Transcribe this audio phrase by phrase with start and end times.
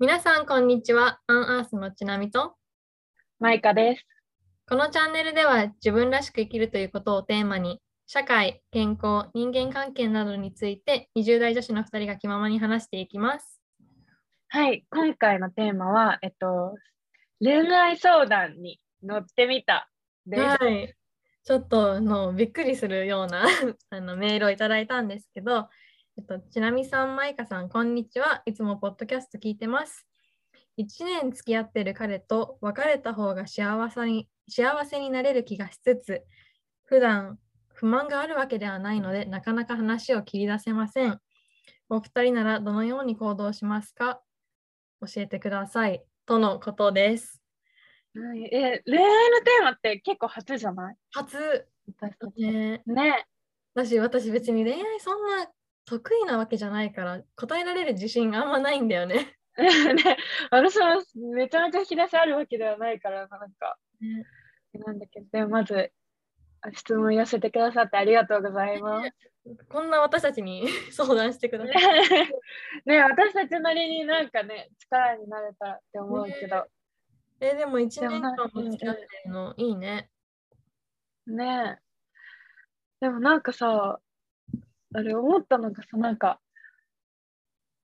[0.00, 1.20] 皆さん、こんにちは。
[1.26, 2.54] アンアースのちなみと、
[3.38, 4.06] マイカです。
[4.66, 13.60] このチャンネルでは自分らしく生きるということをテーマに、社会、健康、人間関係などについて20代女子の2人が気ままに話していきます。
[14.48, 16.78] はい、今回のテーマは、えっと、
[17.38, 19.90] 恋愛相談に乗ってみた
[20.24, 20.42] です。
[20.42, 20.94] はい。
[21.44, 23.44] ちょっとあのびっくりするような
[23.90, 25.68] あのメールをいただいたんですけど、
[26.20, 28.42] えっと、ちなみさん、まいかさん、こんにちは。
[28.44, 30.06] いつもポッドキャスト聞いてます。
[30.76, 36.22] 1年付き合ってる彼と別れた方が幸せに幸せになれる気がしつつ、
[36.84, 37.38] 普段
[37.72, 41.18] 不満があるわけではないので、なかなか話を切り出せません。
[41.88, 44.20] お二人ならどのように行動しますか？
[45.00, 46.04] 教えてください。
[46.26, 47.40] とのことです。
[48.14, 50.96] はいえ恋愛のテーマって結構初じゃない？
[51.12, 51.66] 初、
[51.98, 52.42] 私。
[52.42, 53.24] ね、ね。
[53.72, 55.46] 私、私別に恋愛そんな
[55.90, 59.36] 得意なわけじゃないから、答えられる自信あんまないんだよね。
[59.58, 60.16] ね
[60.50, 61.02] 私も
[61.34, 64.24] めちゃめちゃ引き出しあるわけではないから、なんか、ね
[64.72, 65.90] なんだけど、でもまず、
[66.60, 69.10] あ質問寄せてくださってありがとうございます。
[69.68, 71.74] こんな私たちに 相談してください。
[72.86, 76.68] ね私たちなりになんかね、力になれたらって思うけど、
[77.40, 80.08] え、でも1でもなん年間も付き合ってるのいいね。
[81.26, 81.90] ねえ。
[83.00, 83.98] でもなんかさ、
[84.94, 86.40] あれ思ったのがさ、なんか、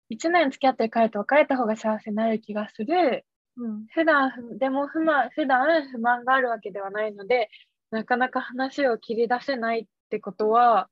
[0.08, 3.24] 一年付き合ってる彼と別れた方が幸せになる気がする。
[3.56, 3.86] うん。
[3.94, 7.48] 普段、でも不満、普段不満があるわけではないので、
[7.90, 10.88] なかなか話を切り出せないってことは、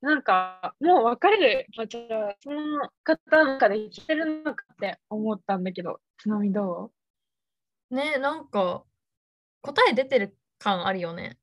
[0.00, 1.66] なんか、もう別れる。
[1.76, 6.92] まあ、じゃあ、その方の中で生きてるのかって思ったんだけど、ちなみにど
[7.90, 8.84] ね、なんか
[9.62, 11.38] 答え出てる感あるよね。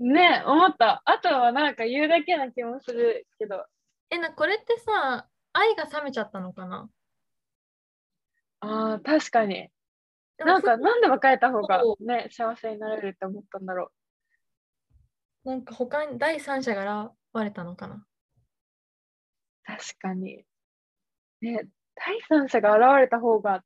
[0.00, 1.02] うねえ、思った。
[1.04, 3.64] あとはなんか言うだけな気もするけど、
[4.10, 6.88] え、な、これってさ、愛が冷めちゃったのかな？
[8.60, 9.68] ああ、確かに。
[10.38, 13.90] なんか、なんで別れた方がそね、幸せになれるって思ったんだろ
[15.44, 17.96] なんか他に第三者が現れたのかな？
[17.96, 18.06] う。
[19.66, 20.44] 確かに。
[21.42, 23.62] ね、第三者が現れた方が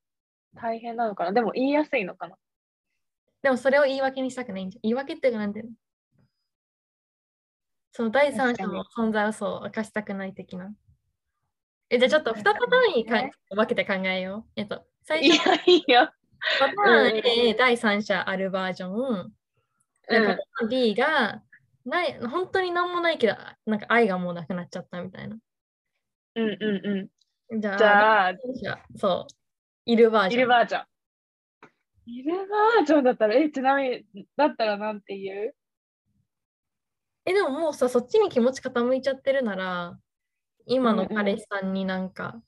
[0.57, 1.33] 大変なのかな？
[1.33, 2.37] でも言いやすいのかな？
[3.43, 4.83] でもそれを言い訳にしたくないんじゃん。
[4.83, 5.73] 言い訳っていうかなんていうの？
[7.99, 10.73] その第三者の存在をそう明かしたくない的な。
[11.91, 14.51] え、じゃあちょっと2パターンにかね分けて考えよう。
[14.55, 16.09] えっと、最い初や、いいよ。
[16.61, 18.95] パターンうん A、第三者あるバージョン。
[18.95, 19.33] うん
[20.09, 21.43] でパターン B が、
[21.85, 23.35] ない本当に何もないけど、
[23.67, 25.37] なんか愛がもうなくなっちゃったみたいな。
[26.37, 27.11] うんうん
[27.51, 27.61] うん。
[27.61, 27.75] じゃ
[28.29, 29.33] あ、じゃあ、そう、
[29.87, 30.39] いるバージョン。
[30.39, 30.85] いるバージョン。
[32.07, 35.55] いるバージョンだったら、え、ちなみに、だったらなんて言う？
[37.29, 39.99] え、でももうさ、そっちに気持ち傾いちゃってるなら、
[40.65, 42.41] 今の彼氏さんになんか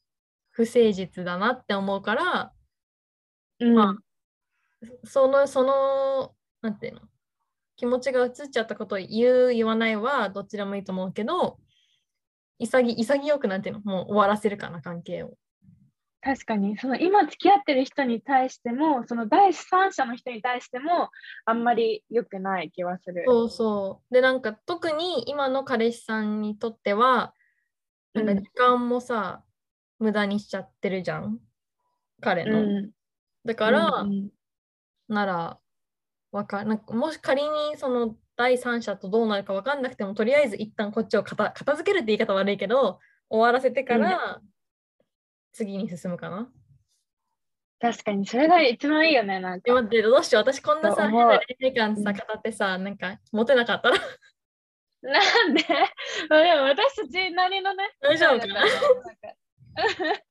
[0.51, 2.53] 不誠実だなって思うから、
[3.61, 3.99] うんま
[5.05, 7.03] その、その、なんていうの、
[7.77, 11.59] 気持ちが移っちゃったことを言う、言わないはどっちでもいいと思うけど、
[12.59, 15.35] 潔潔くなんていうの、もう終わらせるかな、関係を。
[16.23, 21.11] 確かに、その今付き合ってる人に対しても、その第三者の人に対しても、
[21.47, 23.25] あんまり良くない気はする。
[23.27, 24.15] そうそう。
[24.15, 27.35] で、なんか特に今の彼氏さんにとっては、
[28.13, 28.39] なんかうん。
[28.39, 29.43] 時間もさ、
[29.99, 31.39] 無駄にしちゃってるじゃん、
[32.21, 32.61] 彼の。
[32.61, 32.91] うん。
[33.47, 34.31] だから、うんうん。
[35.09, 35.59] なら、
[36.33, 43.01] わかなんかもし仮にその第三者とどうなるか分かんなくても、とりあえず一旦こっちを片片付けるって言い方悪いけど、
[43.31, 44.41] 終わらせてから
[45.53, 46.49] 次に進むかな？
[47.81, 49.71] 確かに、それが一番いいよね、なんか。
[49.71, 50.43] え待って、どうしよう。
[50.43, 53.97] 私こんなさ、変な恋愛観さ、うん語ってさ、なんかモテなかったら
[55.03, 55.65] なんで？
[56.29, 58.61] まあでも私たちなりのね、大丈夫かな？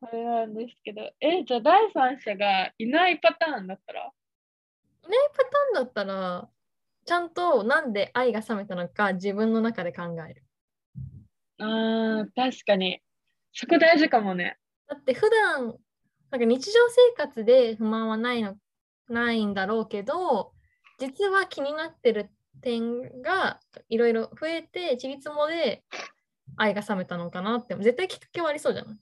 [0.00, 4.10] あれなんですけど、え、じゃあ第三者がいないパターンだったら？
[5.04, 6.48] いないパターンだったら、
[7.04, 10.44] ちゃんとなんで愛が冷めたのか自分の中で考える。
[11.60, 13.00] あー、確かに。
[13.52, 14.58] そこ大事かもね。
[14.88, 15.74] だって普段
[16.30, 18.56] なんか日常生活で不満はないの
[19.08, 20.52] ないんだろうけど
[20.98, 22.30] 実は気になってる
[22.60, 25.82] 点がいろいろ増えてちりつもで
[26.56, 28.96] 愛が冷めたのかなって絶対きっかけはありそうじゃない？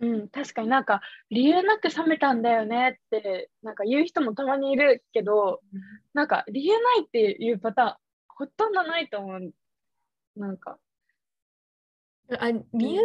[0.00, 1.00] うん、確かになんか
[1.30, 5.60] 理由なく冷めたんだよねってなんか言う人もたまにいるけど、
[6.12, 7.94] なんか理由ないっていうパターン
[8.28, 9.52] ほとんどないと思う。
[10.36, 10.78] なんか。
[12.38, 13.02] あ理由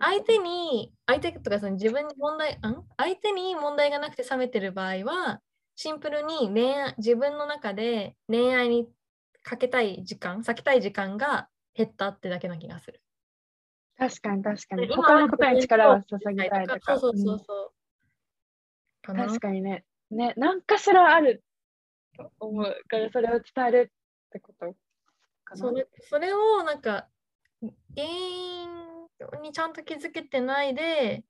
[0.00, 2.58] 相手に相手とかその自分に問題ん？
[2.96, 5.40] 相手に問題がなくて冷めてる場合は
[5.76, 8.88] シンプルに恋愛自分の中で恋愛に
[9.42, 13.00] かけたい時間避けたい時間が減ったってだけな気がする。
[13.96, 14.84] 確かに確かに。
[14.86, 16.98] 今他のことに力を注ぎたいとか。
[16.98, 17.72] そうそうそうそ
[19.02, 19.06] う。
[19.06, 19.26] かな？
[19.26, 19.84] 確かにね。
[20.10, 21.42] ね、何かしらある
[22.16, 23.92] と思うから、それを伝える
[24.26, 24.74] ってこと
[25.44, 25.56] かな？
[25.56, 27.08] それそれをなんか
[27.60, 28.68] 原因
[29.42, 31.24] にちゃんと気づけてないで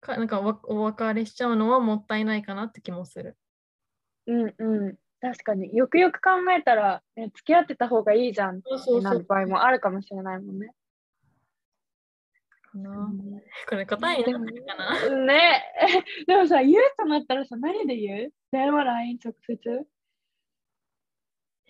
[0.00, 3.36] かなんかわお別れしちゃうのはもったいないかなって気もする。
[4.26, 4.96] うんうん。
[5.20, 5.74] 確かに。
[5.76, 10.72] よくよく考えたら、ね、付き合ってた方がいいじゃんってなる場合もあるかもしれないもんね。
[13.68, 15.64] これ答えになってるかな、ね。
[16.28, 18.32] でもさ、言うとなったらさ、何で言う？
[18.52, 19.86] 電話、LINE、直接？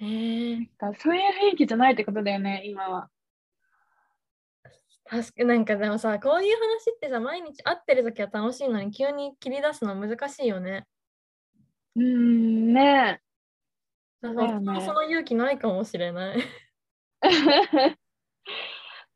[0.00, 3.08] へえかそういう雰囲気じゃないってことだよね、今は。
[5.08, 10.86] 確か なんかでもさこういう話ってさ毎日会ってる時は楽しいのに急に切り出すの難しいよね。
[11.96, 13.20] うーん、ね
[14.20, 16.38] だだよねその勇気ないかもしれない。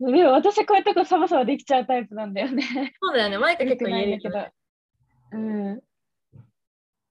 [0.11, 2.95] でも私こういうとこサバサバできちゃうタイプなんだよね。
[3.01, 4.47] そうだよね、マイカ結構言えるけどけ
[5.33, 5.39] ど。。
[5.39, 5.75] うん。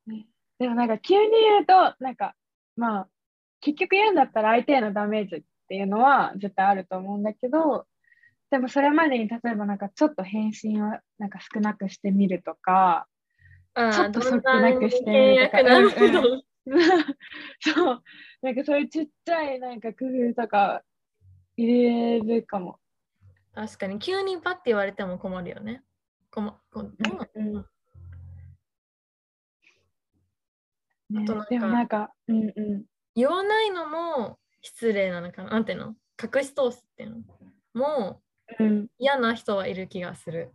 [0.08, 0.28] ね
[0.60, 2.36] でもなんか急に言うと、なんか
[2.76, 3.10] まあ
[3.62, 7.86] 結局言うんだったら相手へのダメージっていうのは絶対あると思うんだけど、
[8.52, 13.08] でもそれまでに例えばなんかちょっと返信をなんか少なくしてみるとか、
[13.74, 16.22] ああ、ちょっとそっどんなくして契約なるほうんど。
[17.62, 18.04] そう、
[18.42, 20.84] なんかそういうちっちゃいなんか工夫とか
[21.56, 22.78] 入れるかも。
[23.54, 25.84] 確かに、急にパッて言われても困るよね。
[26.30, 27.58] 困こんうん
[31.14, 35.50] あねとなんかでもなんか、うんう言わないのも失礼なのかな。
[35.52, 35.96] なんていうの？
[36.22, 37.18] 隠し通すっていうの？
[37.74, 38.22] もん、
[38.60, 40.52] うん、嫌な人はいる気がする。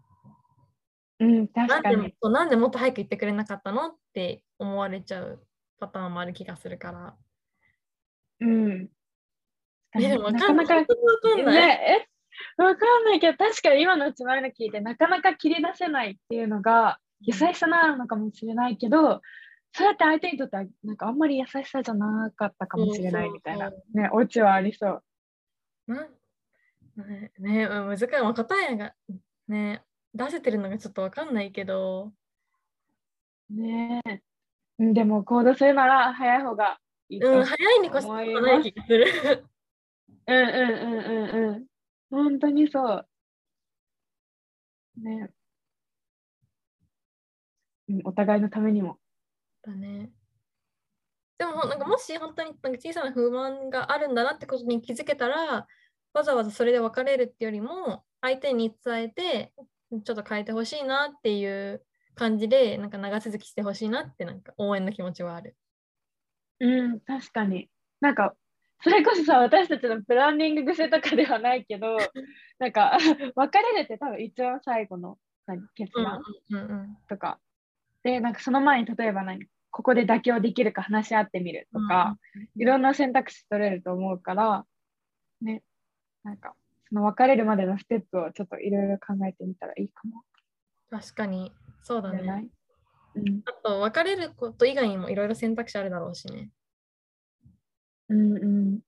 [1.18, 2.14] うん、確かに。
[2.22, 5.46] なんでもっと早く言ってくれなかったのって思われちゃう
[5.78, 7.16] パターンもある気がするから。
[8.40, 8.88] うん。
[9.94, 10.86] え、でもわなかなか、かんない。
[10.86, 10.86] わ
[11.22, 11.68] かんない。
[11.68, 12.06] ね、
[12.58, 19.22] え、わかんないけど、確かに今のうちのの聞いて、なかなか切り出せないっていうのが、優しさなのかもしれないけど、
[19.72, 25.02] そうやって相手にとっては、なんかあんまり優しさじゃなかったかもしれないみたいなね、オチはありそう。
[26.96, 28.06] なねねうん難しい。
[28.22, 28.94] まあ答えが
[29.48, 29.84] ね、
[30.14, 32.12] 出せてるのがちょっとわかんないけど、
[33.50, 34.02] ね
[34.78, 36.78] でも行動するなら早い方が
[37.08, 37.44] いいとうん。
[37.44, 39.46] 早いに越したことない気がする。
[40.26, 41.66] うんうんうんうんうん。
[42.10, 43.08] 本当にそう。
[44.96, 45.30] ね。
[47.88, 48.98] うん、お互いのためにも。
[49.62, 50.10] だね。
[51.38, 55.66] でもなんかもし本当になんか小さな不満があるんだなってことに気づけたら
[56.16, 59.52] わざわざそれで別れるってよりも相手に伝えて
[60.04, 61.84] ちょっと変えてほしいなっていう
[62.14, 65.54] 感じでなんか長続きしてほしいなってなんか応援の気持ちはある。
[66.60, 67.68] うん、確かに。
[68.00, 68.34] なんか、
[68.82, 71.96] それこそさ、私たちのプランニング癖とかではないけど、
[72.58, 72.96] なんか、
[73.36, 77.38] 別れるって多分一番最後の何決うん断うんうんとか。
[78.02, 82.18] で、なんかその前に例えば何ここで妥協できるか話し合ってみるとか、
[82.56, 84.66] いろんな選択肢取れると思うから、
[85.42, 85.62] ね、
[86.26, 86.54] なんか、
[86.88, 90.22] その別れるまでのステップをちょっといろいろ考えてみたらいいかも
[90.90, 91.52] 確かに
[91.84, 92.50] そうだね。
[93.14, 93.20] い？
[93.20, 96.50] うん、あと別れること以外にもいろいろ選択肢あるだろうしね。
[98.08, 98.80] うん、うん。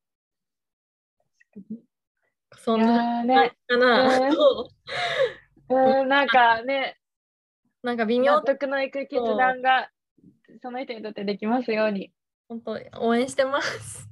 [2.57, 4.31] そんなーね、かな。
[5.71, 6.99] うん、なんかね、
[7.85, 9.91] なんか微妙納得のいく決断が
[10.61, 12.13] その人にとってできますように。
[12.49, 14.09] 本当応援してます。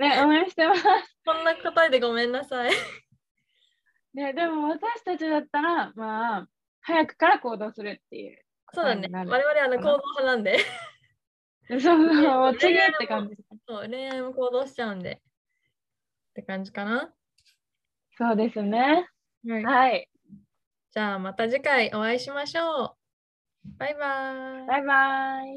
[0.00, 0.82] ね、応援してます。
[1.26, 2.70] こんな答えでごめんなさい。
[4.14, 6.48] ね、でも私たちだったら、まあ、
[6.80, 8.42] 早くから行動するっていう。
[8.72, 9.08] そうだね。
[9.12, 10.58] 我々はあの行動派なんで。
[11.68, 13.36] そうそう次って感じ。
[13.68, 15.12] そう恋愛も行動しちゃうんで。
[15.12, 17.12] って感じかな。
[18.16, 19.06] そうですね。
[19.46, 19.64] はい。
[19.64, 20.08] はい。
[20.92, 22.96] じゃあまた次回お会いしましょう。
[23.76, 24.66] バイバーイ。
[24.66, 25.50] バイバイ。